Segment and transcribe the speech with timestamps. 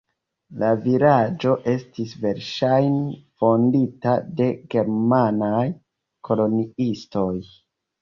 [0.61, 5.63] La vilaĝo estis verŝajne fondita de germanaj
[6.33, 7.33] koloniistoj.